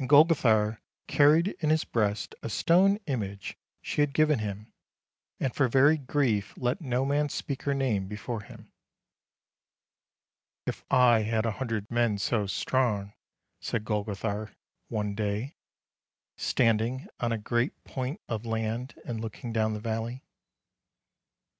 [0.00, 4.72] And Golgothar carried in his breast a stone image she had given him,
[5.38, 8.72] and for very grief let no man speak her name before him."
[10.66, 13.12] If I had a hundred men so strong
[13.60, 14.56] —"said Golgo thar,
[14.88, 15.54] one day,
[16.36, 20.24] standing on a great point of land and looking down the valley.